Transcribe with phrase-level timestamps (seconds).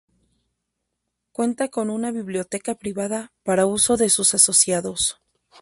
[1.31, 5.19] Cuenta con una biblioteca privada para uso de sus asociados.